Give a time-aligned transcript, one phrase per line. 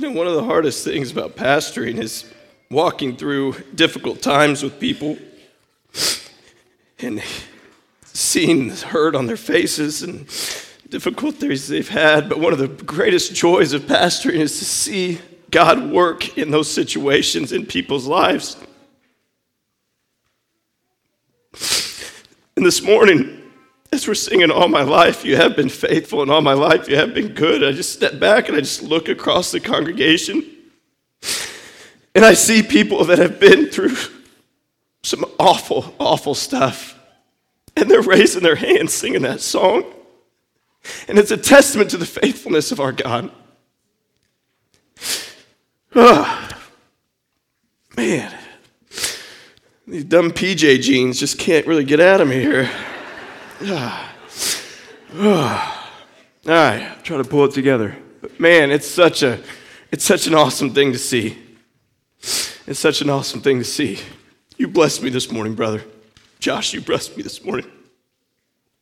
[0.00, 2.24] You know, one of the hardest things about pastoring is
[2.70, 5.18] walking through difficult times with people
[7.00, 7.22] and
[8.04, 10.20] seeing the hurt on their faces and
[10.88, 12.30] difficulties they've had.
[12.30, 15.18] But one of the greatest joys of pastoring is to see
[15.50, 18.56] God work in those situations in people's lives.
[22.56, 23.39] And this morning,
[23.92, 26.96] as we're singing All My Life, you have been faithful, and all my life you
[26.96, 30.44] have been good, I just step back and I just look across the congregation.
[32.14, 33.96] And I see people that have been through
[35.02, 36.98] some awful, awful stuff.
[37.76, 39.84] And they're raising their hands singing that song.
[41.08, 43.30] And it's a testament to the faithfulness of our God.
[45.94, 46.48] Oh,
[47.96, 48.32] man,
[49.86, 52.70] these dumb PJ jeans just can't really get out of me here.
[53.62, 53.68] All
[56.46, 57.94] right, try to pull it together.
[58.22, 59.38] But man, it's such a
[59.92, 61.36] it's such an awesome thing to see.
[62.66, 63.98] It's such an awesome thing to see.
[64.56, 65.82] You blessed me this morning, brother.
[66.38, 67.66] Josh, you blessed me this morning.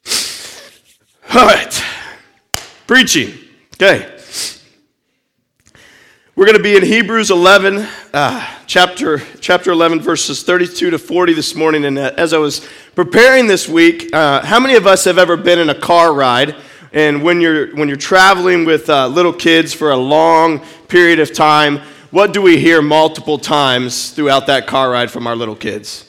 [1.34, 1.84] All right.
[2.86, 3.34] Preaching.
[3.74, 4.17] Okay.
[6.38, 11.32] We're going to be in Hebrews 11, uh, chapter, chapter 11, verses 32 to 40
[11.32, 11.84] this morning.
[11.84, 12.64] And uh, as I was
[12.94, 16.54] preparing this week, uh, how many of us have ever been in a car ride?
[16.92, 21.34] And when you're, when you're traveling with uh, little kids for a long period of
[21.34, 21.78] time,
[22.12, 26.08] what do we hear multiple times throughout that car ride from our little kids?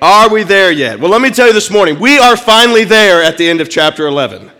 [0.00, 0.98] Are we there yet?
[0.98, 3.68] Well, let me tell you this morning, we are finally there at the end of
[3.68, 4.50] chapter 11.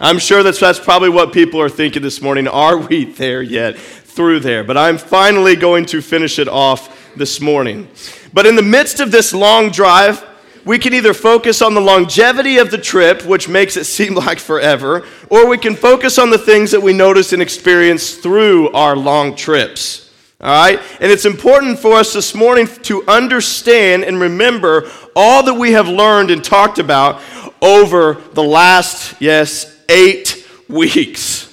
[0.00, 2.46] I'm sure that's, that's probably what people are thinking this morning.
[2.46, 3.76] Are we there yet?
[4.18, 7.86] Through there, but I'm finally going to finish it off this morning.
[8.32, 10.26] But in the midst of this long drive,
[10.64, 14.40] we can either focus on the longevity of the trip, which makes it seem like
[14.40, 18.96] forever, or we can focus on the things that we notice and experience through our
[18.96, 20.12] long trips.
[20.40, 20.80] All right?
[21.00, 25.86] And it's important for us this morning to understand and remember all that we have
[25.86, 27.22] learned and talked about
[27.62, 31.47] over the last, yes, eight weeks.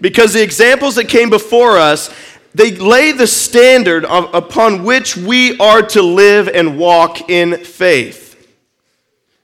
[0.00, 2.14] Because the examples that came before us,
[2.54, 8.28] they lay the standard of, upon which we are to live and walk in faith.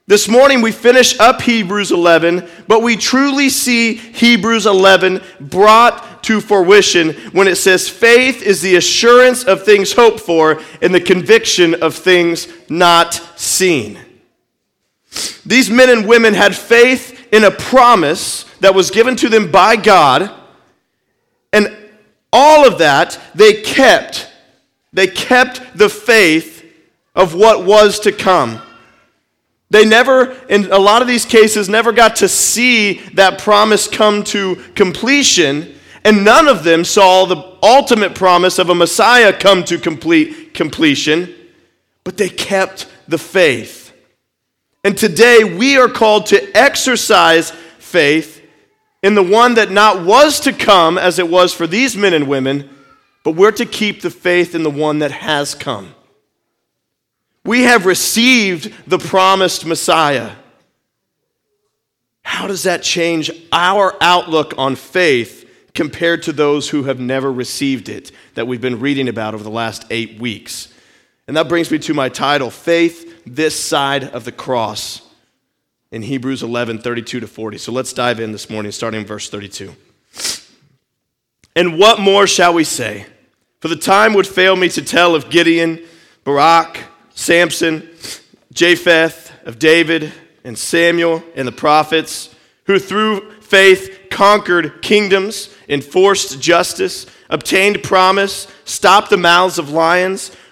[0.07, 6.41] This morning we finish up Hebrews 11, but we truly see Hebrews 11 brought to
[6.41, 11.81] fruition when it says, Faith is the assurance of things hoped for and the conviction
[11.81, 13.99] of things not seen.
[15.43, 19.75] These men and women had faith in a promise that was given to them by
[19.75, 20.31] God
[21.55, 21.73] and
[22.33, 24.29] all of that they kept.
[24.91, 26.65] They kept the faith
[27.15, 28.61] of what was to come.
[29.69, 34.23] They never, in a lot of these cases, never got to see that promise come
[34.25, 39.77] to completion, and none of them saw the ultimate promise of a Messiah come to
[39.77, 41.33] complete completion,
[42.03, 43.93] but they kept the faith.
[44.83, 48.34] And today we are called to exercise faith
[49.05, 52.27] in the one that not was to come as it was for these men and
[52.27, 52.67] women,
[53.23, 55.93] but we're to keep the faith in the one that has come.
[57.43, 60.31] We have received the promised Messiah.
[62.23, 67.89] How does that change our outlook on faith compared to those who have never received
[67.89, 70.73] it that we've been reading about over the last eight weeks?
[71.27, 75.04] And that brings me to my title Faith This Side of the Cross
[75.95, 77.57] in Hebrews 11 32 to 40.
[77.57, 79.73] So let's dive in this morning, starting in verse 32.
[81.55, 83.05] And what more shall we say?
[83.61, 85.81] For the time would fail me to tell of Gideon,
[86.25, 86.79] Barak,
[87.11, 87.89] Samson,
[88.51, 89.13] Jephthah,
[89.45, 90.11] of David,
[90.43, 92.35] and Samuel, and the prophets,
[92.65, 100.35] who through faith conquered kingdoms, enforced justice, obtained promise, stopped the mouths of lions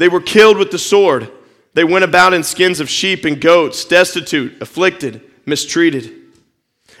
[0.00, 1.30] they were killed with the sword.
[1.74, 6.10] They went about in skins of sheep and goats, destitute, afflicted, mistreated,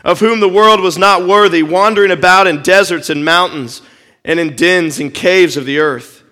[0.04, 3.80] of whom the world was not worthy, wandering about in deserts and mountains
[4.22, 6.22] and in dens and caves of the earth.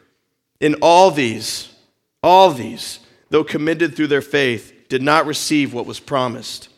[0.61, 1.73] In all these,
[2.23, 3.01] all these,
[3.31, 6.69] though committed through their faith, did not receive what was promised.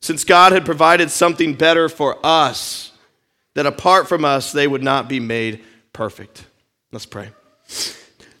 [0.00, 2.90] Since God had provided something better for us,
[3.54, 6.46] that apart from us they would not be made perfect.
[6.90, 7.30] Let's pray.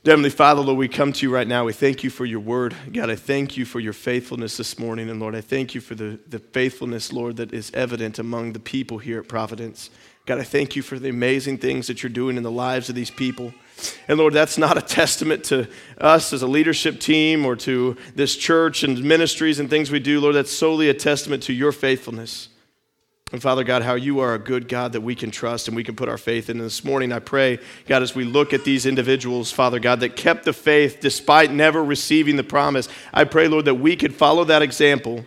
[0.06, 1.64] Heavenly Father, Lord, we come to you right now.
[1.64, 2.76] We thank you for your word.
[2.92, 5.10] God, I thank you for your faithfulness this morning.
[5.10, 8.60] And Lord, I thank you for the, the faithfulness, Lord, that is evident among the
[8.60, 9.90] people here at Providence.
[10.24, 12.94] God, I thank you for the amazing things that you're doing in the lives of
[12.94, 13.52] these people.
[14.06, 15.68] And Lord, that's not a testament to
[15.98, 20.20] us as a leadership team or to this church and ministries and things we do.
[20.20, 22.48] Lord, that's solely a testament to your faithfulness.
[23.32, 25.82] And Father God, how you are a good God that we can trust and we
[25.82, 26.58] can put our faith in.
[26.58, 30.14] And this morning, I pray, God, as we look at these individuals, Father God, that
[30.14, 34.44] kept the faith despite never receiving the promise, I pray, Lord, that we could follow
[34.44, 35.26] that example.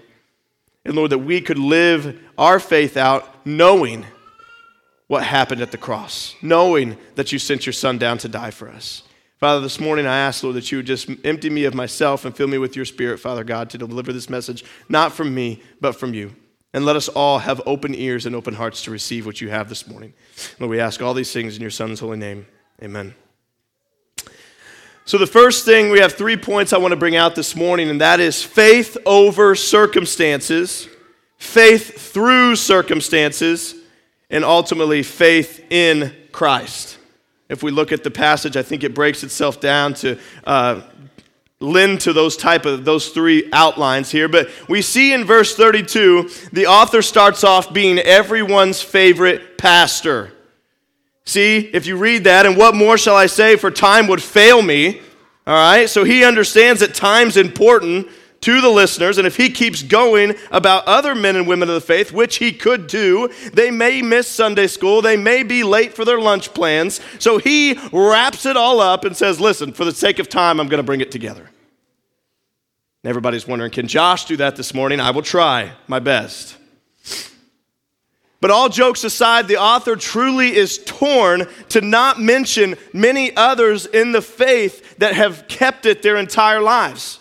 [0.86, 4.06] And Lord, that we could live our faith out knowing
[5.08, 8.70] what happened at the cross, knowing that you sent your son down to die for
[8.70, 9.04] us.
[9.40, 12.34] Father, this morning I ask, Lord, that you would just empty me of myself and
[12.34, 15.98] fill me with your spirit, Father God, to deliver this message, not from me, but
[15.98, 16.34] from you.
[16.74, 19.70] And let us all have open ears and open hearts to receive what you have
[19.70, 20.14] this morning.
[20.60, 22.46] Lord, we ask all these things in your Son's holy name.
[22.82, 23.16] Amen.
[25.06, 27.90] So, the first thing, we have three points I want to bring out this morning,
[27.90, 30.88] and that is faith over circumstances,
[31.38, 33.74] faith through circumstances,
[34.30, 37.00] and ultimately faith in Christ.
[37.50, 40.82] If we look at the passage, I think it breaks itself down to uh,
[41.60, 44.28] lend to those type of those three outlines here.
[44.28, 50.32] But we see in verse 32 the author starts off being everyone's favorite pastor.
[51.26, 53.56] See if you read that and what more shall i say?
[53.56, 55.02] For time would fail me.
[55.46, 55.90] All right?
[55.90, 58.08] So he understands that time's important
[58.42, 61.82] to the listeners and if he keeps going about other men and women of the
[61.82, 66.06] faith which he could do they may miss sunday school they may be late for
[66.06, 70.20] their lunch plans so he wraps it all up and says listen for the sake
[70.20, 71.50] of time i'm going to bring it together
[73.06, 75.00] everybody's wondering, can Josh do that this morning?
[75.00, 76.58] I will try my best.
[78.42, 84.14] But all jokes aside, the author truly is torn to not mention many others in
[84.14, 87.19] the faith that have kept it their entire lives.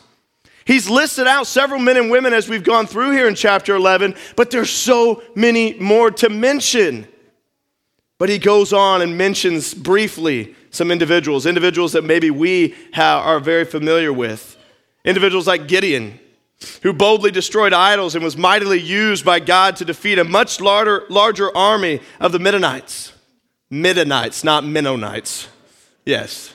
[0.69, 4.15] He's listed out several men and women as we've gone through here in chapter 11,
[4.37, 7.09] but there's so many more to mention.
[8.19, 13.65] But he goes on and mentions briefly some individuals, individuals that maybe we are very
[13.65, 14.59] familiar with.
[15.07, 16.21] Individuals like Gideon,
[16.83, 21.07] who boldly destroyed idols and was mightily used by God to defeat a much larger,
[21.09, 23.15] larger army of the Midianites.
[23.71, 25.49] Midianites, not Mennonites.
[26.05, 26.53] Yes.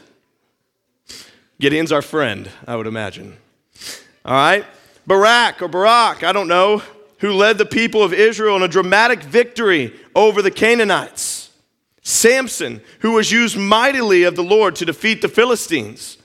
[1.59, 3.37] Gideon's our friend, I would imagine.
[4.25, 4.65] All right?
[5.05, 6.81] Barak or Barak, I don't know,
[7.19, 11.51] who led the people of Israel in a dramatic victory over the Canaanites.
[12.01, 16.17] Samson, who was used mightily of the Lord to defeat the Philistines.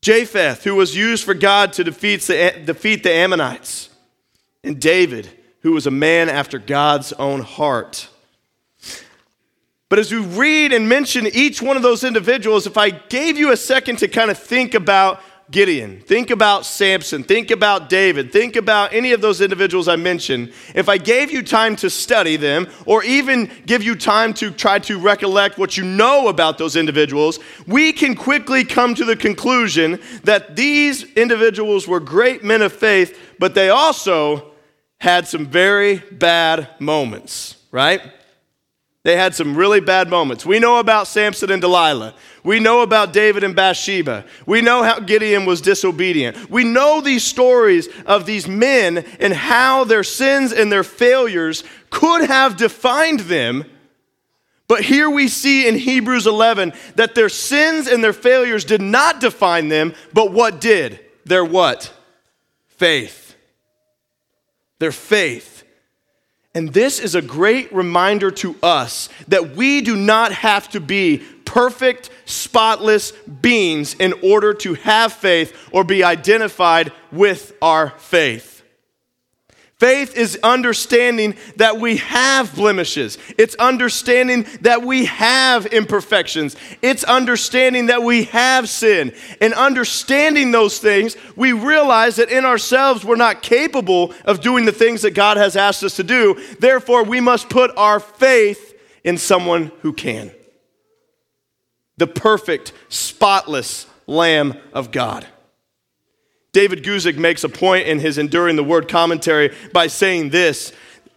[0.00, 3.88] Jephthah, who was used for God to defeat the, defeat the Ammonites,
[4.64, 5.28] and David,
[5.60, 8.08] who was a man after God's own heart.
[9.88, 13.52] But as we read and mention each one of those individuals, if I gave you
[13.52, 15.20] a second to kind of think about
[15.52, 20.50] Gideon, think about Samson, think about David, think about any of those individuals I mentioned,
[20.74, 24.78] if I gave you time to study them or even give you time to try
[24.80, 30.00] to recollect what you know about those individuals, we can quickly come to the conclusion
[30.24, 34.52] that these individuals were great men of faith, but they also
[35.00, 38.00] had some very bad moments, right?
[39.04, 40.46] They had some really bad moments.
[40.46, 42.14] We know about Samson and Delilah.
[42.44, 44.24] We know about David and Bathsheba.
[44.46, 46.50] We know how Gideon was disobedient.
[46.50, 52.26] We know these stories of these men and how their sins and their failures could
[52.26, 53.64] have defined them.
[54.66, 59.20] But here we see in Hebrews 11 that their sins and their failures did not
[59.20, 60.98] define them, but what did?
[61.24, 61.92] Their what?
[62.66, 63.36] Faith.
[64.80, 65.62] Their faith.
[66.54, 71.22] And this is a great reminder to us that we do not have to be
[71.52, 78.62] perfect, spotless beings in order to have faith or be identified with our faith.
[79.76, 83.18] Faith is understanding that we have blemishes.
[83.36, 86.56] It's understanding that we have imperfections.
[86.80, 89.12] It's understanding that we have sin.
[89.40, 94.72] And understanding those things, we realize that in ourselves we're not capable of doing the
[94.72, 96.40] things that God has asked us to do.
[96.60, 100.30] Therefore, we must put our faith in someone who can.
[102.02, 105.24] The perfect, spotless Lamb of God.
[106.50, 110.72] David Guzik makes a point in his Enduring the Word commentary by saying this.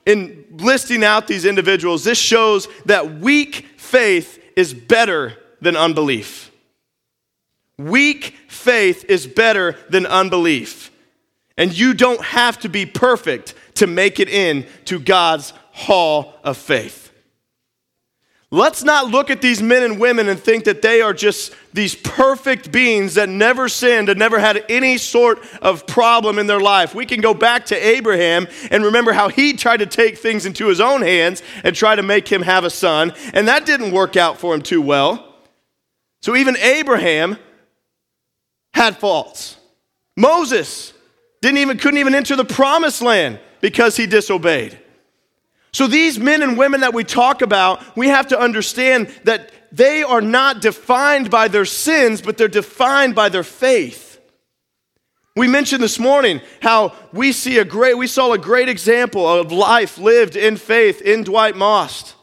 [0.06, 6.51] In listing out these individuals, this shows that weak faith is better than unbelief.
[7.80, 10.92] Weak faith is better than unbelief.
[11.58, 16.58] And you don't have to be perfect to make it in to God's hall of
[16.58, 17.05] faith.
[18.52, 21.96] Let's not look at these men and women and think that they are just these
[21.96, 26.94] perfect beings that never sinned and never had any sort of problem in their life.
[26.94, 30.68] We can go back to Abraham and remember how he tried to take things into
[30.68, 34.16] his own hands and try to make him have a son, and that didn't work
[34.16, 35.36] out for him too well.
[36.22, 37.38] So even Abraham
[38.74, 39.58] had faults.
[40.16, 40.94] Moses
[41.42, 44.80] didn't even couldn't even enter the promised land because he disobeyed.
[45.75, 50.03] So, these men and women that we talk about, we have to understand that they
[50.03, 54.22] are not defined by their sins, but they're defined by their faith.
[55.36, 59.51] We mentioned this morning how we see a great, we saw a great example of
[59.51, 62.15] life lived in faith in Dwight Most.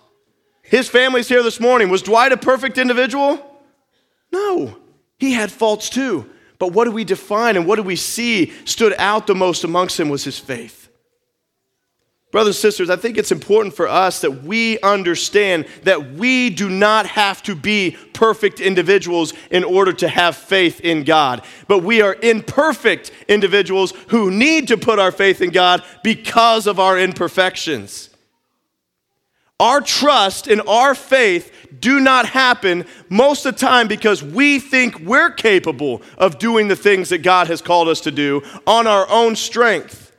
[0.63, 1.91] His family's here this morning.
[1.91, 3.39] Was Dwight a perfect individual?
[4.33, 4.79] No,
[5.19, 6.25] he had faults too.
[6.59, 10.01] But what do we define and what do we see stood out the most amongst
[10.01, 10.82] him was his faith.
[12.33, 16.71] Brothers and sisters, I think it's important for us that we understand that we do
[16.71, 21.45] not have to be perfect individuals in order to have faith in God.
[21.69, 26.81] But we are imperfect individuals who need to put our faith in God because of
[26.81, 28.09] our imperfections.
[29.61, 34.99] Our trust and our faith do not happen most of the time because we think
[35.01, 39.07] we're capable of doing the things that God has called us to do on our
[39.11, 40.13] own strength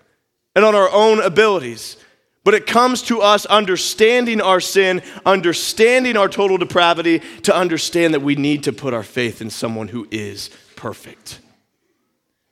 [0.55, 1.98] and on our own abilities.
[2.43, 8.19] But it comes to us understanding our sin, understanding our total depravity, to understand that
[8.19, 11.39] we need to put our faith in someone who is perfect.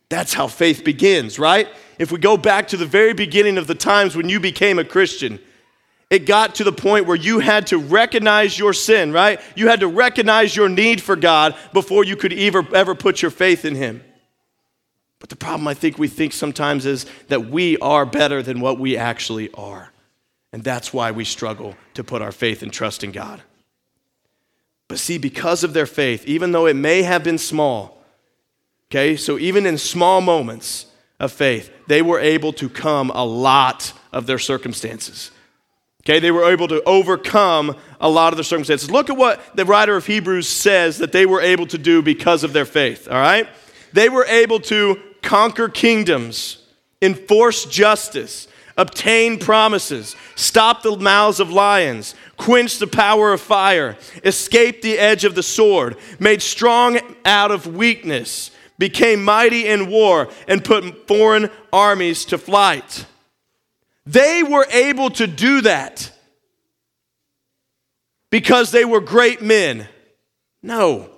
[0.07, 1.67] That's how faith begins, right?
[1.99, 4.83] If we go back to the very beginning of the times when you became a
[4.83, 5.39] Christian,
[6.09, 9.39] it got to the point where you had to recognize your sin, right?
[9.55, 13.31] You had to recognize your need for God before you could ever, ever put your
[13.31, 14.03] faith in Him.
[15.21, 18.79] But the problem I think we think sometimes is that we are better than what
[18.79, 19.91] we actually are.
[20.51, 23.41] And that's why we struggle to put our faith and trust in God.
[24.89, 28.03] But see, because of their faith, even though it may have been small,
[28.89, 30.87] okay, so even in small moments
[31.19, 35.31] of faith, they were able to come a lot of their circumstances.
[36.03, 38.89] Okay, they were able to overcome a lot of their circumstances.
[38.89, 42.43] Look at what the writer of Hebrews says that they were able to do because
[42.43, 43.47] of their faith, all right?
[43.93, 46.57] They were able to conquer kingdoms,
[47.01, 48.47] enforce justice,
[48.77, 55.23] obtain promises, stop the mouths of lions, quench the power of fire, escape the edge
[55.23, 61.49] of the sword, made strong out of weakness, became mighty in war, and put foreign
[61.71, 63.05] armies to flight.
[64.05, 66.11] They were able to do that
[68.31, 69.87] because they were great men.
[70.63, 71.09] No.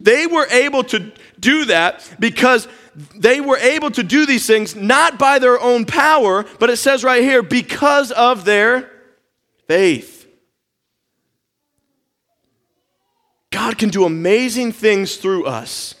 [0.00, 2.68] They were able to do that because
[3.16, 7.02] they were able to do these things not by their own power, but it says
[7.02, 8.90] right here, because of their
[9.66, 10.26] faith.
[13.50, 15.94] God can do amazing things through us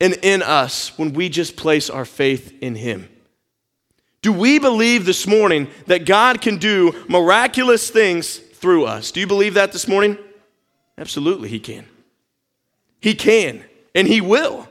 [0.00, 3.08] and in us when we just place our faith in Him.
[4.20, 9.10] Do we believe this morning that God can do miraculous things through us?
[9.10, 10.18] Do you believe that this morning?
[10.96, 11.86] Absolutely, He can.
[13.00, 13.64] He can,
[13.94, 14.68] and He will.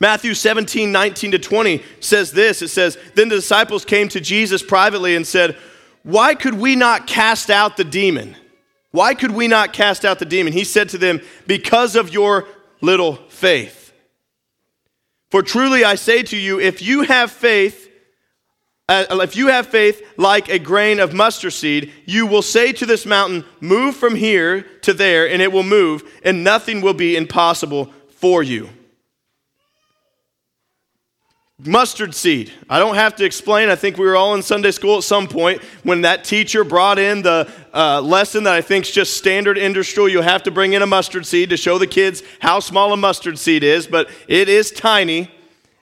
[0.00, 4.62] Matthew 17, 19 to 20 says this it says, Then the disciples came to Jesus
[4.62, 5.56] privately and said,
[6.04, 8.36] Why could we not cast out the demon?
[8.90, 10.52] Why could we not cast out the demon?
[10.52, 12.46] He said to them, Because of your
[12.80, 13.92] little faith.
[15.30, 17.90] For truly I say to you, if you have faith,
[18.88, 22.86] uh, if you have faith like a grain of mustard seed, you will say to
[22.86, 27.16] this mountain, Move from here to there, and it will move, and nothing will be
[27.16, 28.70] impossible for you.
[31.64, 32.52] Mustard seed.
[32.70, 33.68] I don't have to explain.
[33.68, 37.00] I think we were all in Sunday school at some point when that teacher brought
[37.00, 40.08] in the uh, lesson that I think is just standard industrial.
[40.08, 42.96] You have to bring in a mustard seed to show the kids how small a
[42.96, 45.32] mustard seed is, but it is tiny.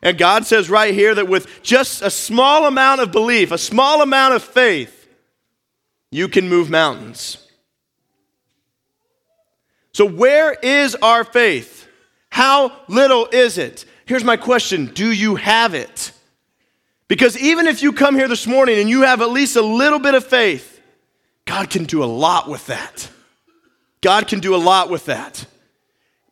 [0.01, 4.01] And God says right here that with just a small amount of belief, a small
[4.01, 5.07] amount of faith,
[6.11, 7.37] you can move mountains.
[9.93, 11.87] So, where is our faith?
[12.31, 13.85] How little is it?
[14.07, 16.13] Here's my question Do you have it?
[17.09, 19.99] Because even if you come here this morning and you have at least a little
[19.99, 20.81] bit of faith,
[21.45, 23.09] God can do a lot with that.
[24.01, 25.47] God can do a lot with that.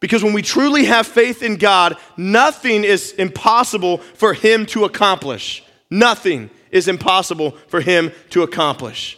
[0.01, 5.65] Because when we truly have faith in God, nothing is impossible for Him to accomplish.
[5.91, 9.17] Nothing is impossible for Him to accomplish.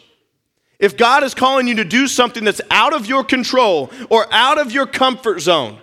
[0.79, 4.59] If God is calling you to do something that's out of your control or out
[4.59, 5.79] of your comfort zone,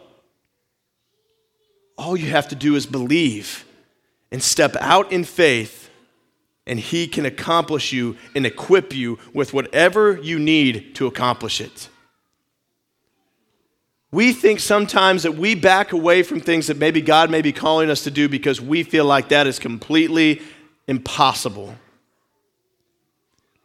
[1.98, 3.66] all you have to do is believe
[4.32, 5.90] and step out in faith
[6.66, 11.90] and He can accomplish you and equip you with whatever you need to accomplish it.
[14.12, 17.90] We think sometimes that we back away from things that maybe God may be calling
[17.90, 20.42] us to do because we feel like that is completely
[20.88, 21.76] impossible.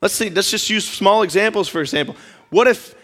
[0.00, 2.16] Let's see, let's just use small examples for example.
[2.50, 2.94] What if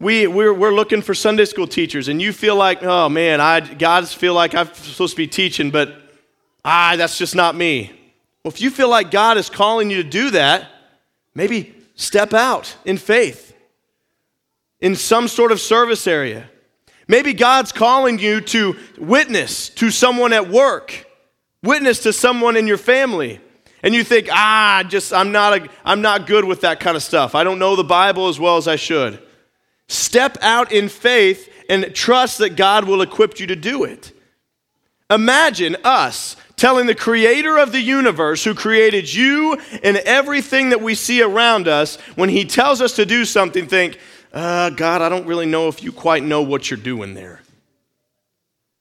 [0.00, 3.60] we, we're, we're looking for Sunday school teachers and you feel like, oh man, I
[3.60, 5.94] God's feel like I'm supposed to be teaching, but
[6.64, 7.92] ah, that's just not me.
[8.42, 10.68] Well, if you feel like God is calling you to do that,
[11.34, 13.54] maybe step out in faith
[14.80, 16.48] in some sort of service area.
[17.06, 21.06] Maybe God's calling you to witness to someone at work,
[21.62, 23.40] witness to someone in your family.
[23.82, 27.02] And you think, ah, just I'm not a, I'm not good with that kind of
[27.02, 27.34] stuff.
[27.34, 29.20] I don't know the Bible as well as I should.
[29.90, 34.12] Step out in faith and trust that God will equip you to do it.
[35.10, 40.94] Imagine us telling the creator of the universe, who created you and everything that we
[40.94, 43.98] see around us, when he tells us to do something, think,
[44.32, 47.40] uh, God, I don't really know if you quite know what you're doing there.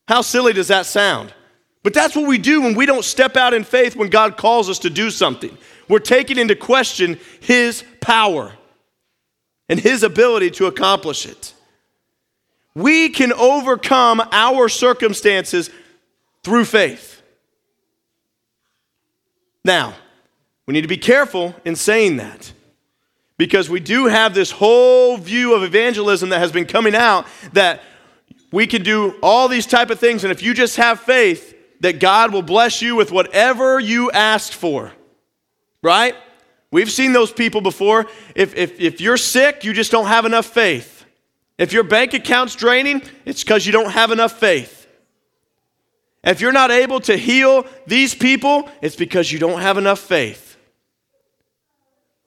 [0.07, 1.33] How silly does that sound?
[1.81, 4.69] But that's what we do when we don't step out in faith when God calls
[4.69, 5.57] us to do something.
[5.87, 8.53] We're taking into question His power
[9.69, 11.53] and His ability to accomplish it.
[12.75, 15.69] We can overcome our circumstances
[16.43, 17.21] through faith.
[19.63, 19.93] Now,
[20.65, 22.51] we need to be careful in saying that
[23.37, 27.81] because we do have this whole view of evangelism that has been coming out that
[28.51, 31.99] we can do all these type of things and if you just have faith that
[31.99, 34.91] God will bless you with whatever you asked for.
[35.81, 36.15] Right?
[36.71, 38.05] We've seen those people before.
[38.35, 41.05] If, if, if you're sick, you just don't have enough faith.
[41.57, 44.87] If your bank account's draining, it's because you don't have enough faith.
[46.23, 50.57] If you're not able to heal these people, it's because you don't have enough faith.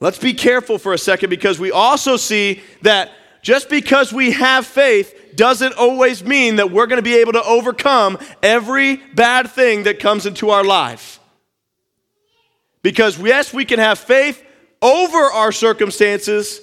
[0.01, 3.13] Let's be careful for a second because we also see that
[3.43, 7.45] just because we have faith doesn't always mean that we're going to be able to
[7.45, 11.21] overcome every bad thing that comes into our life.
[12.83, 14.45] Because, yes, we can have faith
[14.81, 16.61] over our circumstances,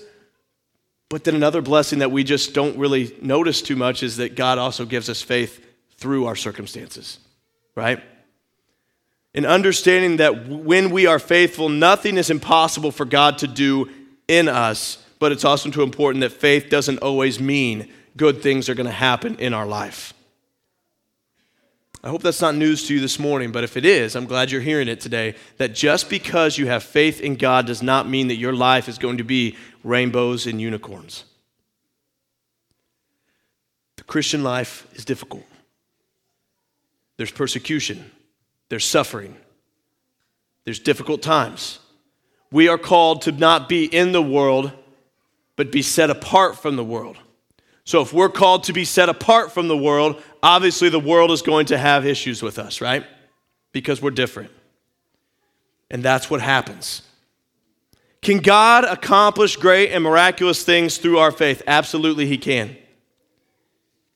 [1.10, 4.58] but then another blessing that we just don't really notice too much is that God
[4.58, 7.19] also gives us faith through our circumstances,
[7.75, 8.03] right?
[9.34, 13.89] In understanding that when we are faithful, nothing is impossible for God to do
[14.27, 18.75] in us, but it's also too important that faith doesn't always mean good things are
[18.75, 20.13] going to happen in our life.
[22.01, 24.51] I hope that's not news to you this morning, but if it is, I'm glad
[24.51, 25.35] you're hearing it today.
[25.57, 28.97] That just because you have faith in God does not mean that your life is
[28.97, 31.25] going to be rainbows and unicorns.
[33.97, 35.45] The Christian life is difficult
[37.17, 38.09] there's persecution,
[38.69, 39.35] there's suffering,
[40.63, 41.79] there's difficult times.
[42.49, 44.71] We are called to not be in the world,
[45.57, 47.17] but be set apart from the world.
[47.89, 51.41] So if we're called to be set apart from the world, obviously the world is
[51.41, 53.04] going to have issues with us, right?
[53.71, 54.52] Because we're different.
[55.89, 57.02] And that's what happens.
[58.21, 61.63] Can God accomplish great and miraculous things through our faith?
[61.65, 62.78] Absolutely, He can.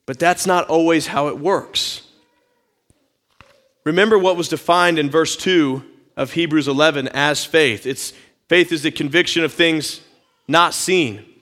[0.05, 2.03] But that's not always how it works.
[3.86, 5.83] Remember what was defined in verse 2
[6.15, 7.88] of Hebrews 11 as faith.
[7.88, 8.13] It's
[8.47, 10.01] faith is the conviction of things
[10.47, 11.32] not seen.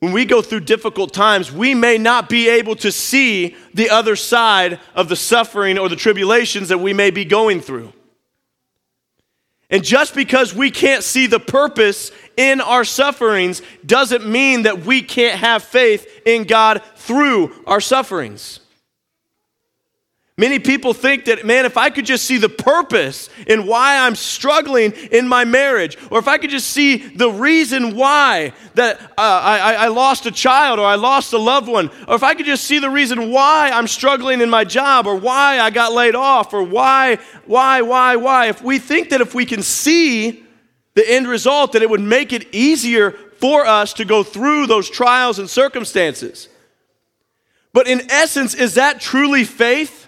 [0.00, 4.16] When we go through difficult times, we may not be able to see the other
[4.16, 7.92] side of the suffering or the tribulations that we may be going through.
[9.68, 15.02] And just because we can't see the purpose in our sufferings doesn't mean that we
[15.02, 18.60] can't have faith in God through our sufferings.
[20.40, 24.14] Many people think that, man, if I could just see the purpose in why I'm
[24.14, 29.06] struggling in my marriage, or if I could just see the reason why that uh,
[29.18, 32.46] I, I lost a child or I lost a loved one, or if I could
[32.46, 36.14] just see the reason why I'm struggling in my job, or why I got laid
[36.14, 40.42] off, or why, why, why, why, if we think that if we can see
[40.94, 44.88] the end result, that it would make it easier for us to go through those
[44.88, 46.48] trials and circumstances.
[47.74, 49.99] But in essence, is that truly faith?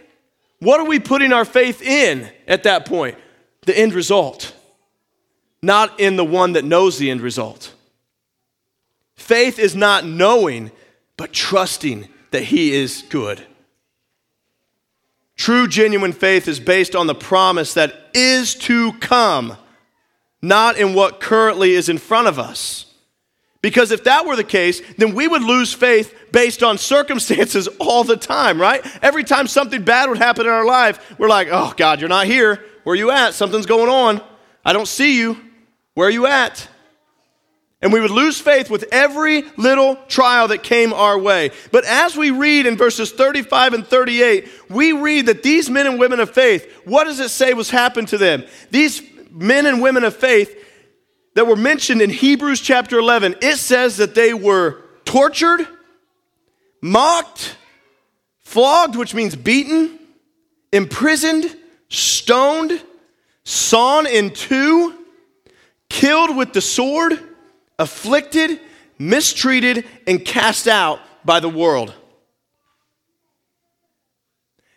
[0.62, 3.18] What are we putting our faith in at that point?
[3.62, 4.54] The end result,
[5.60, 7.74] not in the one that knows the end result.
[9.16, 10.70] Faith is not knowing,
[11.16, 13.44] but trusting that He is good.
[15.34, 19.56] True, genuine faith is based on the promise that is to come,
[20.40, 22.91] not in what currently is in front of us.
[23.62, 28.04] Because if that were the case, then we would lose faith based on circumstances all
[28.04, 28.84] the time, right?
[29.02, 32.26] Every time something bad would happen in our life, we're like, oh, God, you're not
[32.26, 32.62] here.
[32.82, 33.34] Where are you at?
[33.34, 34.20] Something's going on.
[34.64, 35.36] I don't see you.
[35.94, 36.68] Where are you at?
[37.80, 41.50] And we would lose faith with every little trial that came our way.
[41.72, 45.98] But as we read in verses 35 and 38, we read that these men and
[45.98, 48.44] women of faith, what does it say was happened to them?
[48.70, 50.61] These men and women of faith
[51.34, 55.66] that were mentioned in Hebrews chapter 11, it says that they were tortured,
[56.80, 57.56] mocked,
[58.40, 59.98] flogged, which means beaten,
[60.72, 61.56] imprisoned,
[61.88, 62.82] stoned,
[63.44, 64.98] sawn in two,
[65.88, 67.18] killed with the sword
[67.78, 68.60] afflicted,
[68.98, 71.94] mistreated, and cast out by the world.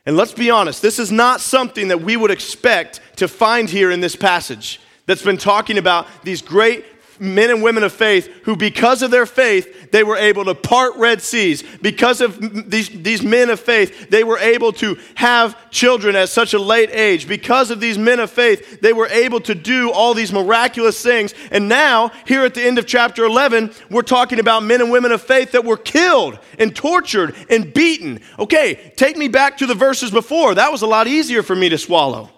[0.05, 3.89] And let's be honest, this is not something that we would expect to find here
[3.89, 6.85] in this passage that's been talking about these great
[7.19, 10.95] men and women of faith who, because of their faith, they were able to part
[10.97, 11.63] Red Seas.
[11.81, 16.53] Because of these, these men of faith, they were able to have children at such
[16.53, 17.27] a late age.
[17.27, 21.33] Because of these men of faith, they were able to do all these miraculous things.
[21.51, 25.11] And now, here at the end of chapter 11, we're talking about men and women
[25.11, 28.21] of faith that were killed and tortured and beaten.
[28.39, 30.55] Okay, take me back to the verses before.
[30.55, 32.31] That was a lot easier for me to swallow.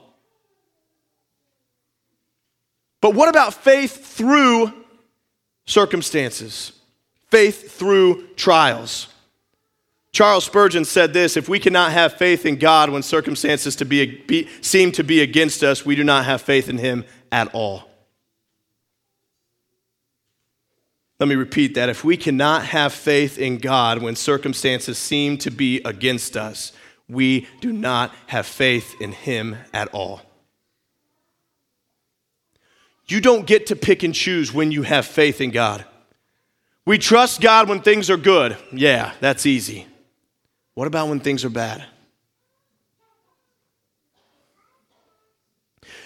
[3.02, 4.74] But what about faith through
[5.66, 6.72] circumstances?
[7.30, 9.08] Faith through trials.
[10.12, 14.24] Charles Spurgeon said this If we cannot have faith in God when circumstances to be,
[14.24, 17.88] be, seem to be against us, we do not have faith in Him at all.
[21.20, 21.90] Let me repeat that.
[21.90, 26.74] If we cannot have faith in God when circumstances seem to be against us,
[27.10, 30.22] we do not have faith in Him at all.
[33.08, 35.86] You don't get to pick and choose when you have faith in God.
[36.86, 38.58] We trust God when things are good.
[38.72, 39.88] Yeah, that's easy.
[40.74, 41.86] What about when things are bad?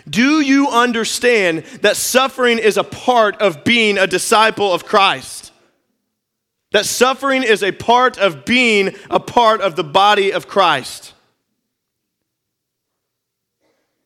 [0.10, 5.52] Do you understand that suffering is a part of being a disciple of Christ?
[6.72, 11.14] That suffering is a part of being a part of the body of Christ.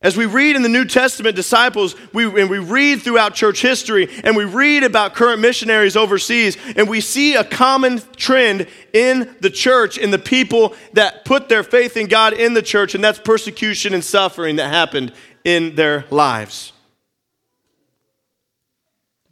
[0.05, 4.07] As we read in the New Testament disciples, we, and we read throughout church history,
[4.23, 9.49] and we read about current missionaries overseas, and we see a common trend in the
[9.49, 13.17] church, in the people that put their faith in God in the church, and that's
[13.17, 15.11] persecution and suffering that happened
[15.43, 16.71] in their lives.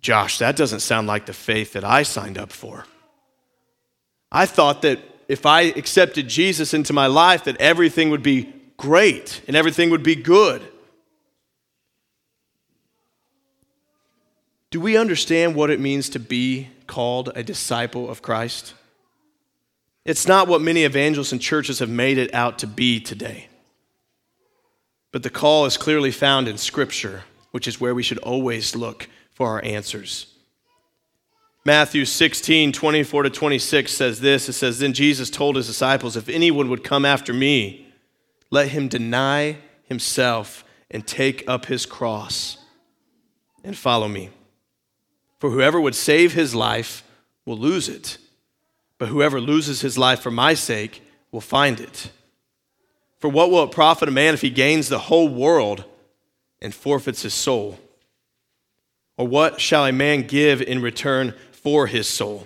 [0.01, 2.87] Josh, that doesn't sound like the faith that I signed up for.
[4.31, 8.51] I thought that if I accepted Jesus into my life, that everything would be
[8.83, 10.61] great and everything would be good.
[14.71, 18.73] Do we understand what it means to be called a disciple of Christ?
[20.03, 23.47] It's not what many evangelists and churches have made it out to be today.
[25.13, 29.07] But the call is clearly found in Scripture, which is where we should always look
[29.31, 30.27] for our answers.
[31.63, 36.27] Matthew 16, 24 to 26 says this It says, Then Jesus told his disciples, If
[36.27, 37.82] anyone would come after me,
[38.53, 42.59] let him deny himself and take up his cross
[43.63, 44.29] and follow me.
[45.39, 47.03] For whoever would save his life
[47.47, 48.19] will lose it,
[48.99, 52.11] but whoever loses his life for my sake will find it.
[53.17, 55.83] For what will it profit a man if he gains the whole world
[56.61, 57.79] and forfeits his soul?
[59.17, 62.45] Or what shall a man give in return for his soul?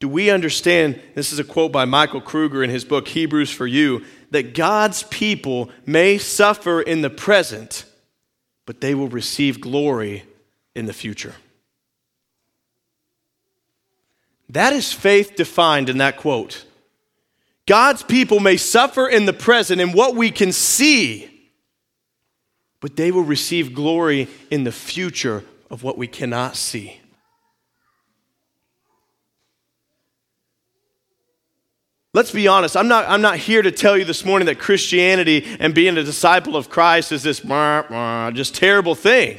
[0.00, 1.00] Do we understand?
[1.14, 5.02] This is a quote by Michael Kruger in his book, Hebrews for You, that God's
[5.04, 7.84] people may suffer in the present,
[8.64, 10.22] but they will receive glory
[10.76, 11.34] in the future.
[14.50, 16.64] That is faith defined in that quote.
[17.66, 21.50] God's people may suffer in the present in what we can see,
[22.80, 27.00] but they will receive glory in the future of what we cannot see.
[32.18, 35.46] Let's be honest, I'm not, I'm not here to tell you this morning that Christianity
[35.60, 39.38] and being a disciple of Christ is this just terrible thing.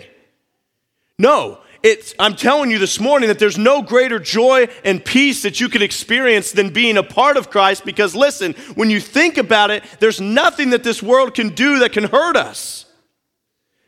[1.18, 5.60] No, it's, I'm telling you this morning that there's no greater joy and peace that
[5.60, 9.72] you could experience than being a part of Christ because, listen, when you think about
[9.72, 12.86] it, there's nothing that this world can do that can hurt us.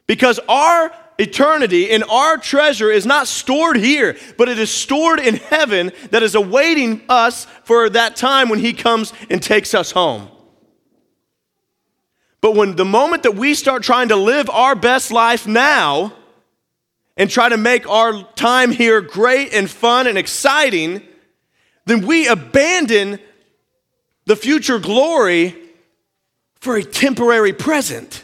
[0.06, 5.36] Because our eternity and our treasure is not stored here, but it is stored in
[5.36, 10.30] heaven that is awaiting us for that time when He comes and takes us home.
[12.42, 16.14] But when the moment that we start trying to live our best life now
[17.16, 21.04] and try to make our time here great and fun and exciting,
[21.86, 23.20] then we abandon
[24.26, 25.56] the future glory
[26.56, 28.24] for a temporary present.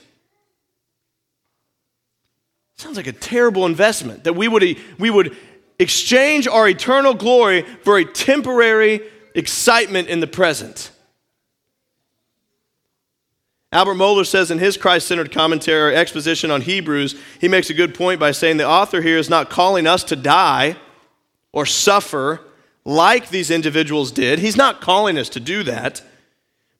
[2.77, 4.63] Sounds like a terrible investment that we would,
[4.99, 5.35] we would
[5.79, 9.01] exchange our eternal glory for a temporary
[9.35, 10.91] excitement in the present.
[13.71, 17.73] Albert Mohler says in his Christ centered commentary or exposition on Hebrews, he makes a
[17.73, 20.77] good point by saying the author here is not calling us to die
[21.51, 22.41] or suffer
[22.85, 24.39] like these individuals did.
[24.39, 26.01] He's not calling us to do that.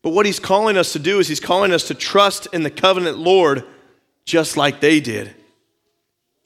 [0.02, 2.72] But what he's calling us to do is he's calling us to trust in the
[2.72, 3.66] covenant Lord
[4.24, 5.36] just like they did,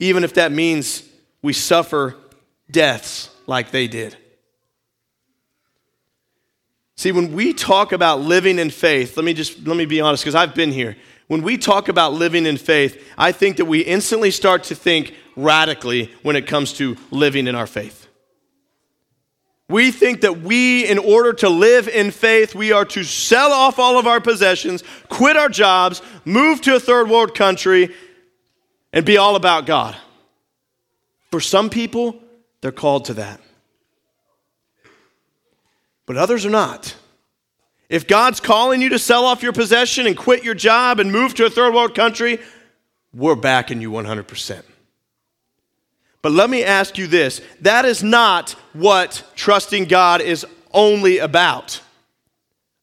[0.02, 1.04] even if that means
[1.42, 2.16] we suffer
[2.68, 4.16] deaths like they did.
[6.96, 10.24] See, when we talk about living in faith, let me just let me be honest
[10.24, 10.96] because I've been here.
[11.28, 15.14] When we talk about living in faith, I think that we instantly start to think
[15.36, 18.08] radically when it comes to living in our faith.
[19.68, 23.78] We think that we, in order to live in faith, we are to sell off
[23.78, 27.94] all of our possessions, quit our jobs, move to a third world country,
[28.92, 29.96] and be all about God.
[31.30, 32.20] For some people,
[32.60, 33.40] they're called to that
[36.06, 36.94] but others are not.
[37.88, 41.34] If God's calling you to sell off your possession and quit your job and move
[41.34, 42.38] to a third world country,
[43.14, 44.62] we're backing you 100%.
[46.22, 51.80] But let me ask you this that is not what trusting God is only about.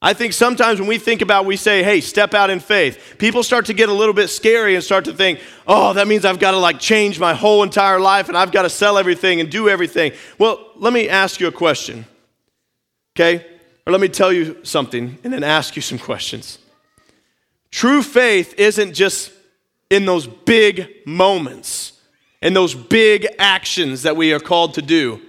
[0.01, 3.43] I think sometimes when we think about, we say, hey, step out in faith, people
[3.43, 6.39] start to get a little bit scary and start to think, oh, that means I've
[6.39, 9.49] got to like change my whole entire life and I've got to sell everything and
[9.49, 10.13] do everything.
[10.37, 12.05] Well, let me ask you a question
[13.19, 13.45] okay?
[13.85, 16.59] Or let me tell you something and then ask you some questions.
[17.71, 19.31] True faith isn't just
[19.89, 21.93] in those big moments,
[22.41, 25.21] in those big actions that we are called to do.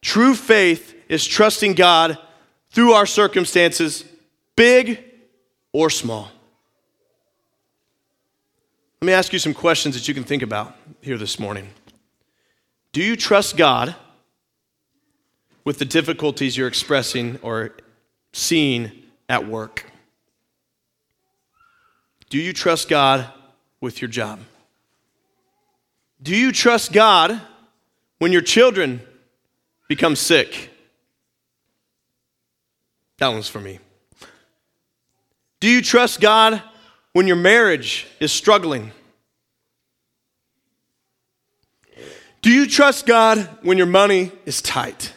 [0.00, 2.18] True faith is trusting God
[2.74, 4.04] through our circumstances,
[4.56, 5.04] big
[5.72, 6.28] or small.
[9.00, 11.68] Let me ask you some questions that you can think about here this morning.
[12.92, 13.94] Do you trust God
[15.64, 17.76] with the difficulties you're expressing or
[18.32, 18.90] seeing
[19.28, 19.86] at work?
[22.28, 23.30] Do you trust God
[23.80, 24.40] with your job?
[26.20, 27.40] Do you trust God
[28.18, 29.00] when your children
[29.86, 30.73] become sick?
[33.18, 33.78] That one's for me.
[35.60, 36.62] Do you trust God
[37.12, 38.92] when your marriage is struggling?
[42.42, 45.14] Do you trust God when your money is tight?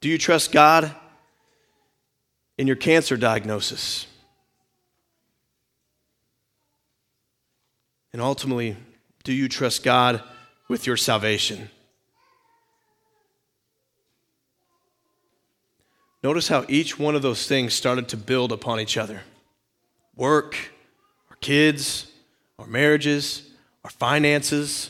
[0.00, 0.94] Do you trust God
[2.58, 4.06] in your cancer diagnosis?
[8.12, 8.76] And ultimately,
[9.22, 10.22] do you trust God
[10.68, 11.70] with your salvation?
[16.24, 19.20] Notice how each one of those things started to build upon each other
[20.16, 20.56] work,
[21.28, 22.10] our kids,
[22.58, 23.42] our marriages,
[23.84, 24.88] our finances,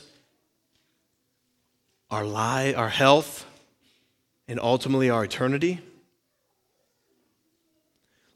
[2.08, 3.46] our lie, our health
[4.46, 5.80] and ultimately our eternity?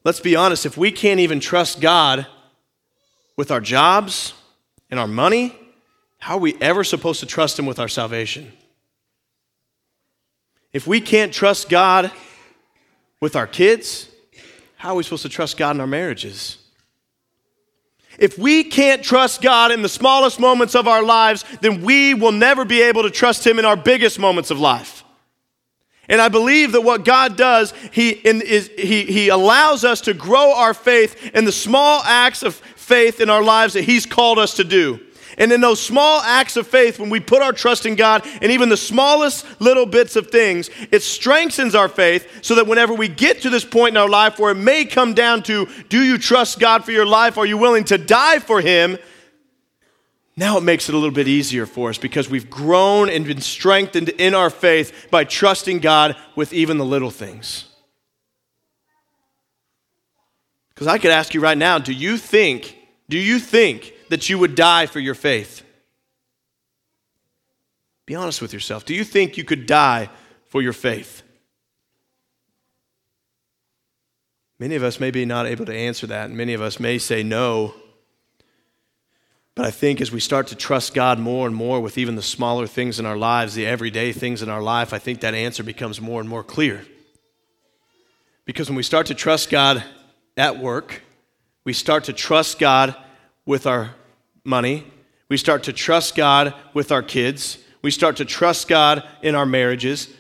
[0.03, 2.27] Let's be honest, if we can't even trust God
[3.37, 4.35] with our jobs
[4.91, 5.55] and our money,
[6.19, 8.51] how are we ever supposed to trust Him with our salvation?
[10.73, 12.11] If we can't trust God
[13.21, 14.09] with our kids,
[14.77, 16.59] how are we supposed to trust God in our marriages?
[18.19, 22.33] If we can't trust God in the smallest moments of our lives, then we will
[22.33, 25.05] never be able to trust Him in our biggest moments of life.
[26.09, 30.15] And I believe that what God does, he, in, is, he, he allows us to
[30.15, 34.39] grow our faith in the small acts of faith in our lives that He's called
[34.39, 35.01] us to do.
[35.38, 38.51] And in those small acts of faith, when we put our trust in God and
[38.51, 43.07] even the smallest little bits of things, it strengthens our faith so that whenever we
[43.07, 46.18] get to this point in our life where it may come down to do you
[46.18, 47.38] trust God for your life?
[47.38, 48.98] Are you willing to die for Him?
[50.37, 53.40] Now it makes it a little bit easier for us because we've grown and been
[53.40, 57.64] strengthened in our faith by trusting God with even the little things.
[60.70, 62.77] Because I could ask you right now, do you think,
[63.09, 65.62] do you think that you would die for your faith?
[68.07, 68.85] Be honest with yourself.
[68.85, 70.09] Do you think you could die
[70.47, 71.23] for your faith?
[74.59, 76.99] Many of us may be not able to answer that, and many of us may
[76.99, 77.75] say no.
[79.55, 82.23] But I think as we start to trust God more and more with even the
[82.23, 85.62] smaller things in our lives, the everyday things in our life, I think that answer
[85.62, 86.87] becomes more and more clear.
[88.44, 89.85] Because when we start to trust God
[90.37, 91.03] at work,
[91.64, 92.97] we start to trust God
[93.49, 93.95] with our
[94.45, 94.87] money,
[95.31, 99.47] we start to trust God with our kids, we start to trust God in our
[99.47, 100.13] marriages,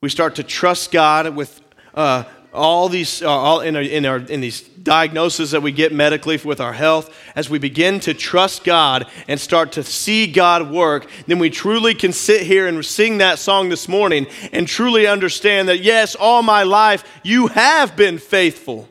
[0.00, 1.60] we start to trust God with
[1.94, 5.92] uh, all these, uh, all in, our, in, our, in these diagnoses that we get
[5.92, 10.68] medically with our health, as we begin to trust God and start to see God
[10.68, 15.06] work, then we truly can sit here and sing that song this morning and truly
[15.06, 18.88] understand that, yes, all my life you have been faithful.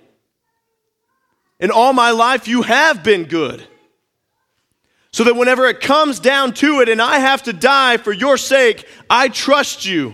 [1.59, 3.67] And all my life you have been good.
[5.13, 8.37] So that whenever it comes down to it and I have to die for your
[8.37, 10.13] sake, I trust you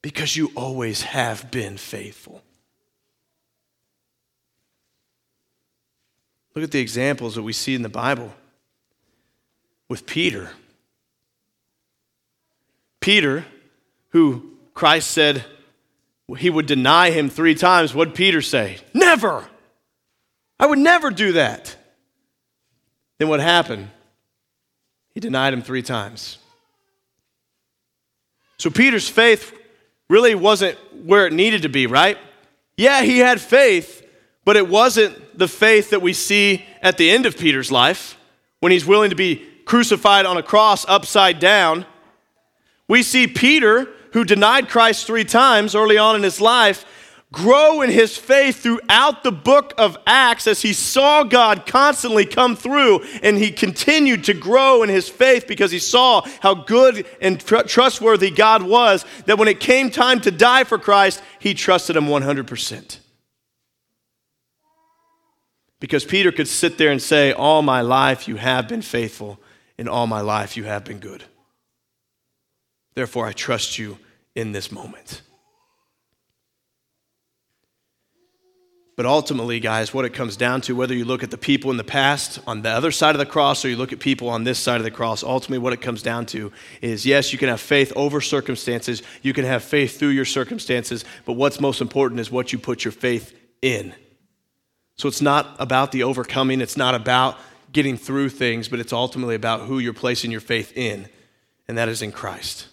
[0.00, 2.42] because you always have been faithful.
[6.54, 8.32] Look at the examples that we see in the Bible
[9.88, 10.50] with Peter.
[13.00, 13.44] Peter,
[14.10, 15.44] who Christ said
[16.36, 18.78] he would deny him three times, what Peter say?
[18.92, 19.46] Never!
[20.60, 21.76] I would never do that.
[23.18, 23.90] Then what happened?
[25.14, 26.38] He denied him three times.
[28.56, 29.52] So Peter's faith
[30.08, 32.18] really wasn't where it needed to be, right?
[32.76, 34.06] Yeah, he had faith,
[34.44, 38.16] but it wasn't the faith that we see at the end of Peter's life
[38.60, 41.86] when he's willing to be crucified on a cross upside down.
[42.88, 46.84] We see Peter, who denied Christ three times early on in his life,
[47.32, 52.56] grow in his faith throughout the book of Acts as he saw God constantly come
[52.56, 57.38] through and he continued to grow in his faith because he saw how good and
[57.40, 61.96] tr- trustworthy God was that when it came time to die for Christ, he trusted
[61.96, 62.98] him 100%.
[65.80, 69.38] Because Peter could sit there and say, All my life you have been faithful,
[69.76, 71.22] and all my life you have been good.
[72.94, 73.98] Therefore, I trust you
[74.34, 75.22] in this moment.
[78.98, 81.76] But ultimately, guys, what it comes down to, whether you look at the people in
[81.76, 84.42] the past on the other side of the cross or you look at people on
[84.42, 86.50] this side of the cross, ultimately what it comes down to
[86.82, 91.04] is yes, you can have faith over circumstances, you can have faith through your circumstances,
[91.26, 93.94] but what's most important is what you put your faith in.
[94.96, 97.38] So it's not about the overcoming, it's not about
[97.70, 101.06] getting through things, but it's ultimately about who you're placing your faith in,
[101.68, 102.66] and that is in Christ.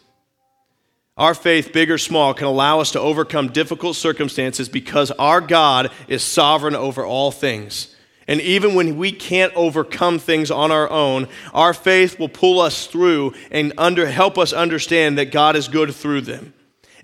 [1.18, 5.92] Our faith, big or small, can allow us to overcome difficult circumstances because our God
[6.10, 7.96] is sovereign over all things.
[8.28, 12.88] And even when we can't overcome things on our own, our faith will pull us
[12.88, 16.54] through and under, help us understand that God is good through them.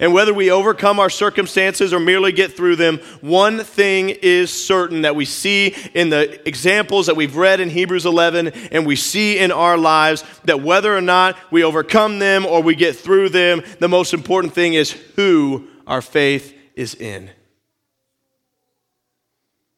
[0.01, 5.03] And whether we overcome our circumstances or merely get through them, one thing is certain
[5.03, 9.37] that we see in the examples that we've read in Hebrews 11 and we see
[9.37, 13.61] in our lives that whether or not we overcome them or we get through them,
[13.77, 17.29] the most important thing is who our faith is in.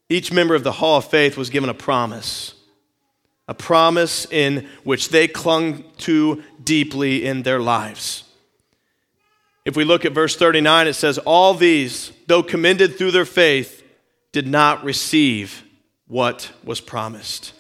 [0.08, 2.54] Each member of the Hall of Faith was given a promise,
[3.50, 8.24] a promise in which they clung to deeply in their lives.
[9.66, 13.84] If we look at verse 39, it says, All these, though commended through their faith,
[14.32, 15.64] did not receive
[16.08, 17.54] what was promised.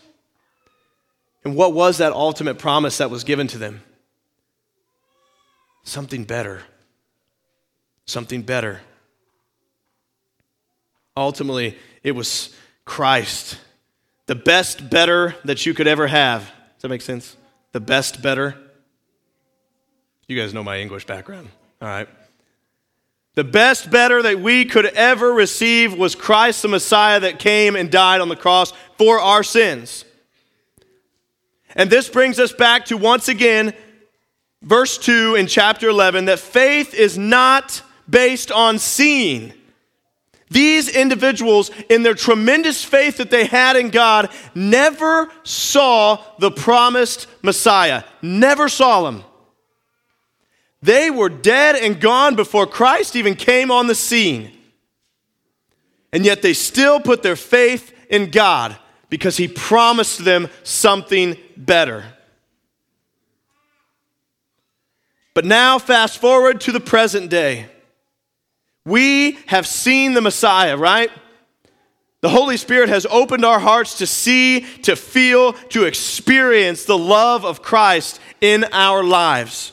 [1.45, 3.81] And what was that ultimate promise that was given to them?
[5.83, 6.63] Something better.
[8.05, 8.81] Something better.
[11.15, 12.53] Ultimately, it was
[12.85, 13.57] Christ.
[14.25, 16.41] The best better that you could ever have.
[16.41, 17.35] Does that make sense?
[17.71, 18.57] The best better.
[20.27, 21.49] You guys know my English background.
[21.83, 22.07] All right.
[23.35, 27.91] The best better that we could ever receive was Christ the Messiah that came and
[27.91, 30.05] died on the cross for our sins.
[31.75, 33.73] And this brings us back to once again
[34.61, 39.51] verse 2 in chapter 11 that faith is not based on seeing.
[40.49, 47.27] These individuals, in their tremendous faith that they had in God, never saw the promised
[47.41, 49.25] Messiah, never saw him.
[50.83, 54.51] They were dead and gone before Christ even came on the scene.
[56.11, 58.75] And yet they still put their faith in God
[59.09, 62.03] because He promised them something better.
[65.33, 67.67] But now, fast forward to the present day.
[68.85, 71.09] We have seen the Messiah, right?
[72.19, 77.45] The Holy Spirit has opened our hearts to see, to feel, to experience the love
[77.45, 79.71] of Christ in our lives.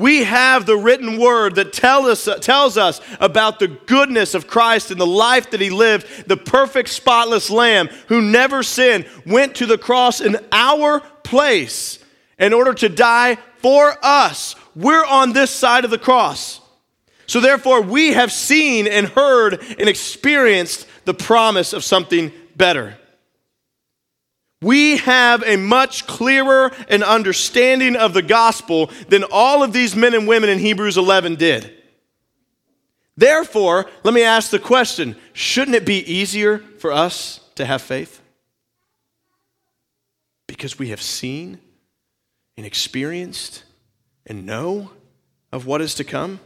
[0.00, 4.90] We have the written word that tell us, tells us about the goodness of Christ
[4.90, 9.66] and the life that he lived, the perfect, spotless lamb who never sinned, went to
[9.66, 11.98] the cross in our place
[12.38, 14.56] in order to die for us.
[14.74, 16.62] We're on this side of the cross.
[17.26, 22.96] So, therefore, we have seen and heard and experienced the promise of something better.
[24.62, 30.14] We have a much clearer and understanding of the gospel than all of these men
[30.14, 31.78] and women in Hebrews 11 did.
[33.16, 38.20] Therefore, let me ask the question shouldn't it be easier for us to have faith?
[40.46, 41.58] Because we have seen
[42.56, 43.64] and experienced
[44.26, 44.90] and know
[45.52, 46.38] of what is to come?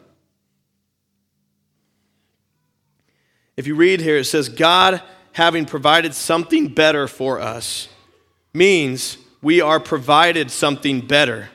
[3.56, 5.02] If you read here, it says, God
[5.32, 7.88] having provided something better for us
[8.54, 11.50] means we are provided something better.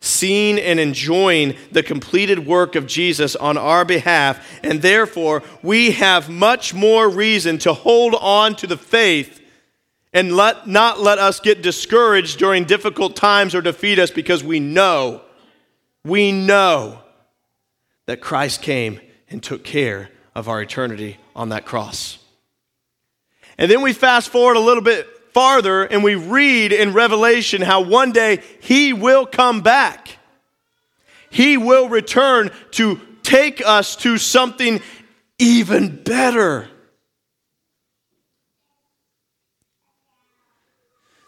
[0.00, 6.28] Seeing and enjoying the completed work of Jesus on our behalf, and therefore we have
[6.28, 9.40] much more reason to hold on to the faith
[10.12, 14.60] and let, not let us get discouraged during difficult times or defeat us because we
[14.60, 15.22] know,
[16.04, 17.00] we know
[18.06, 19.00] that Christ came
[19.30, 22.18] and took care of our eternity on that cross.
[23.56, 27.82] And then we fast forward a little bit farther and we read in Revelation how
[27.82, 30.16] one day he will come back.
[31.28, 34.80] He will return to take us to something
[35.38, 36.68] even better.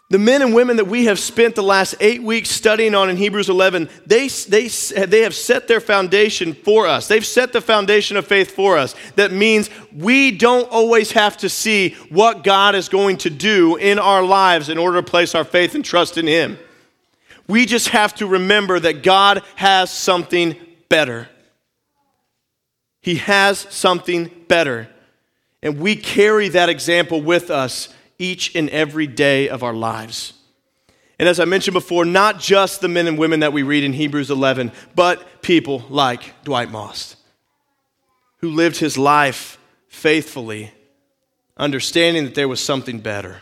[0.09, 3.17] The men and women that we have spent the last eight weeks studying on in
[3.17, 7.09] Hebrews 11, they, they, they have set their foundation for us.
[7.09, 8.95] They've set the foundation of faith for us.
[9.15, 13.99] That means we don't always have to see what God is going to do in
[13.99, 16.57] our lives in order to place our faith and trust in Him.
[17.49, 20.55] We just have to remember that God has something
[20.87, 21.27] better.
[23.01, 24.87] He has something better.
[25.61, 27.89] And we carry that example with us
[28.19, 30.33] each and every day of our lives.
[31.19, 33.93] And as I mentioned before, not just the men and women that we read in
[33.93, 37.15] Hebrews 11, but people like Dwight Moss,
[38.37, 39.57] who lived his life
[39.87, 40.71] faithfully,
[41.55, 43.41] understanding that there was something better.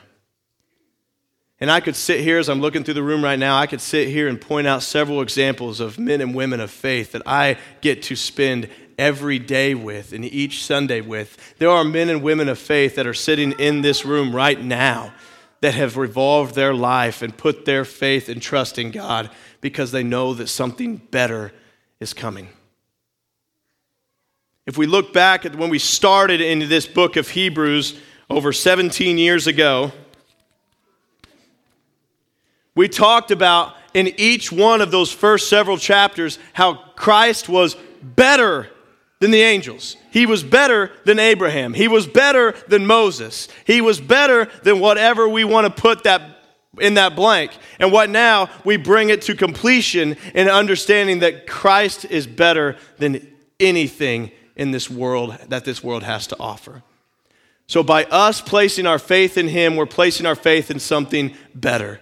[1.60, 3.82] And I could sit here as I'm looking through the room right now, I could
[3.82, 7.58] sit here and point out several examples of men and women of faith that I
[7.82, 11.56] get to spend every day with and each Sunday with.
[11.58, 15.14] There are men and women of faith that are sitting in this room right now
[15.62, 19.30] that have revolved their life and put their faith and trust in God
[19.62, 21.52] because they know that something better
[22.00, 22.50] is coming.
[24.66, 29.18] If we look back at when we started into this book of Hebrews over 17
[29.18, 29.92] years ago,
[32.76, 38.70] we talked about in each one of those first several chapters how Christ was better
[39.20, 39.96] than the angels.
[40.12, 41.74] He was better than Abraham.
[41.74, 43.48] He was better than Moses.
[43.66, 46.22] He was better than whatever we want to put that
[46.80, 47.52] in that blank.
[47.80, 53.26] And what now we bring it to completion in understanding that Christ is better than
[53.60, 56.84] anything in this world that this world has to offer.
[57.68, 62.00] So by us placing our faith in him, we're placing our faith in something better.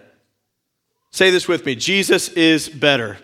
[1.10, 1.74] Say this with me.
[1.74, 3.18] Jesus is better.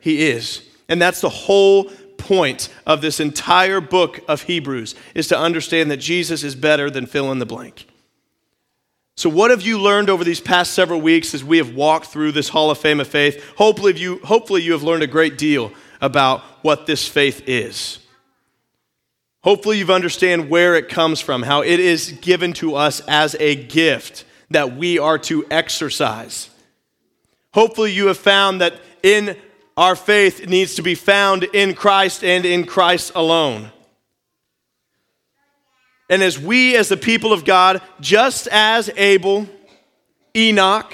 [0.00, 0.66] He is.
[0.88, 5.96] And that's the whole point of this entire book of Hebrews is to understand that
[5.96, 7.86] Jesus is better than fill in the blank.
[9.16, 12.32] So, what have you learned over these past several weeks as we have walked through
[12.32, 13.44] this Hall of Fame of Faith?
[13.56, 15.70] Hopefully, you, hopefully you have learned a great deal
[16.00, 17.98] about what this faith is.
[19.42, 23.54] Hopefully, you've understand where it comes from, how it is given to us as a
[23.54, 26.48] gift that we are to exercise.
[27.52, 29.36] Hopefully, you have found that in
[29.76, 33.70] our faith needs to be found in Christ and in Christ alone.
[36.10, 39.48] And as we, as the people of God, just as Abel,
[40.36, 40.92] Enoch,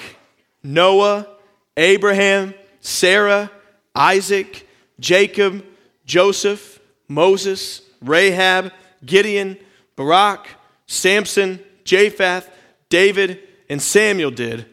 [0.63, 1.27] Noah,
[1.75, 3.51] Abraham, Sarah,
[3.93, 4.67] Isaac,
[4.99, 5.65] Jacob,
[6.05, 8.71] Joseph, Moses, Rahab,
[9.05, 9.57] Gideon,
[9.95, 10.47] Barak,
[10.87, 12.43] Samson, Jephthah,
[12.87, 14.65] David, and Samuel did,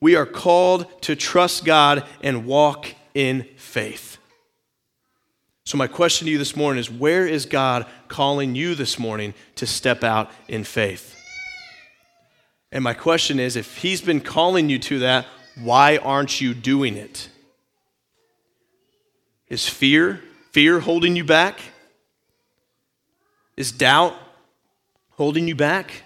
[0.00, 4.18] we are called to trust God and walk in faith.
[5.64, 9.34] So, my question to you this morning is where is God calling you this morning
[9.56, 11.14] to step out in faith?
[12.70, 15.26] And my question is if He's been calling you to that,
[15.60, 17.28] why aren't you doing it?
[19.48, 20.22] Is fear,
[20.52, 21.60] fear holding you back?
[23.56, 24.14] Is doubt
[25.12, 26.02] holding you back?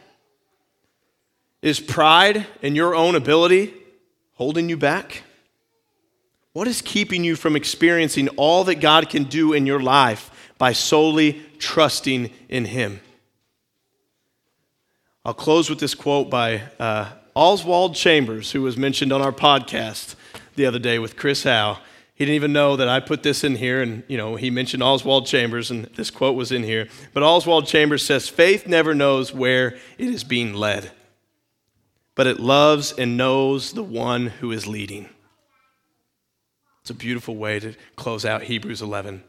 [1.61, 3.75] Is pride in your own ability
[4.41, 5.23] holding you back?
[6.55, 10.73] What is keeping you from experiencing all that God can do in your life by
[10.73, 13.01] solely trusting in Him?
[15.27, 20.15] I'll close with this quote by uh, Oswald Chambers, who was mentioned on our podcast
[20.57, 21.79] the other day with Chris Howe.
[22.15, 24.83] He didn't even know that I put this in here, and you know he mentioned
[24.83, 26.89] Oswald Chambers, and this quote was in here.
[27.13, 30.93] But Oswald Chambers says, "Faith never knows where it is being led."
[32.15, 35.09] But it loves and knows the one who is leading.
[36.83, 39.23] It's a beautiful way to close out Hebrews 11.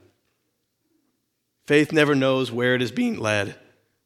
[1.65, 3.55] Faith never knows where it is being led,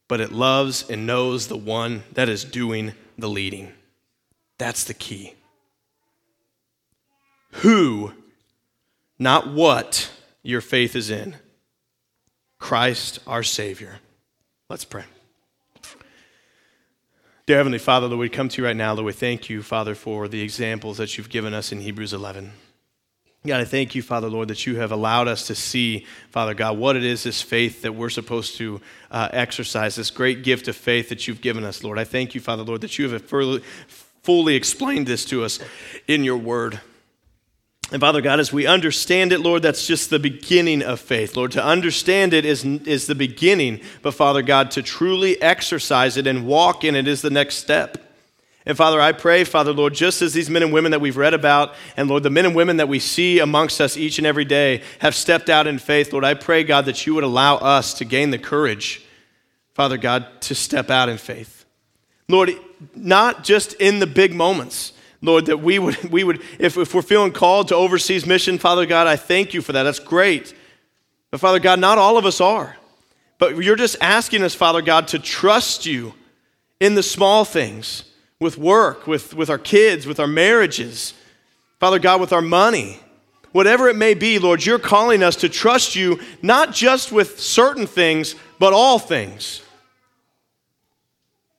[0.07, 3.71] but it loves and knows the one that is doing the leading.
[4.57, 5.33] That's the key.
[7.61, 8.13] Who,
[9.17, 10.11] not what,
[10.43, 11.35] your faith is in.
[12.59, 13.99] Christ our Savior.
[14.69, 15.05] Let's pray.
[17.47, 19.93] Dear Heavenly Father, Lord, we come to you right now, Lord, we thank you, Father,
[19.93, 22.51] for the examples that you've given us in Hebrews 11.
[23.45, 26.79] God, I thank you, Father, Lord, that you have allowed us to see, Father God,
[26.79, 28.81] what it is, this faith that we're supposed to
[29.11, 31.99] uh, exercise, this great gift of faith that you've given us, Lord.
[31.99, 33.29] I thank you, Father, Lord, that you have
[34.23, 35.59] fully explained this to us
[36.07, 36.81] in your word.
[37.91, 41.37] And Father God, as we understand it, Lord, that's just the beginning of faith.
[41.37, 46.25] Lord, to understand it is, is the beginning, but Father God, to truly exercise it
[46.25, 48.01] and walk in it is the next step.
[48.65, 51.35] And Father, I pray, Father, Lord, just as these men and women that we've read
[51.35, 54.45] about, and Lord, the men and women that we see amongst us each and every
[54.45, 57.93] day have stepped out in faith, Lord, I pray, God, that you would allow us
[57.95, 59.05] to gain the courage,
[59.75, 61.65] Father God, to step out in faith.
[62.27, 62.55] Lord,
[62.95, 64.93] not just in the big moments,
[65.25, 68.85] Lord, that we would, we would if, if we're feeling called to overseas mission, Father
[68.85, 69.83] God, I thank you for that.
[69.83, 70.53] That's great.
[71.31, 72.77] But Father God, not all of us are.
[73.37, 76.13] But you're just asking us, Father God, to trust you
[76.79, 78.03] in the small things,
[78.39, 81.13] with work, with, with our kids, with our marriages,
[81.79, 82.99] Father God, with our money.
[83.51, 87.87] Whatever it may be, Lord, you're calling us to trust you not just with certain
[87.87, 89.61] things, but all things.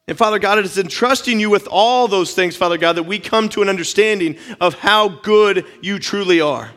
[0.08, 3.18] And Father God, it is entrusting you with all those things, Father God, that we
[3.18, 6.70] come to an understanding of how good you truly are.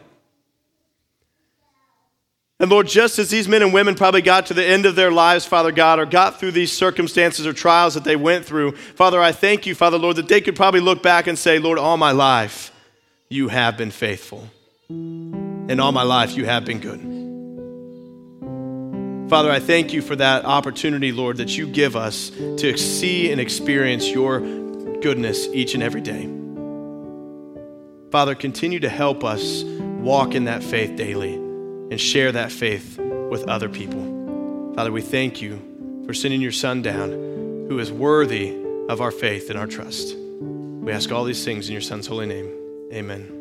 [2.62, 5.12] And Lord, just as these men and women probably got to the end of their
[5.12, 9.22] lives, Father God, or got through these circumstances or trials that they went through, Father,
[9.22, 11.96] I thank you, Father, Lord, that they could probably look back and say, Lord, all
[11.98, 12.74] my life
[13.30, 14.50] you have been faithful.
[14.90, 17.19] And all my life you have been good.
[19.30, 23.40] Father, I thank you for that opportunity, Lord, that you give us to see and
[23.40, 26.28] experience your goodness each and every day.
[28.12, 33.48] Father, continue to help us walk in that faith daily and share that faith with
[33.48, 34.74] other people.
[34.76, 37.12] Father, we thank you for sending your Son down,
[37.70, 38.56] who is worthy
[38.90, 40.16] of our faith and our trust.
[40.18, 42.52] We ask all these things in your Son's holy name.
[42.92, 43.39] Amen.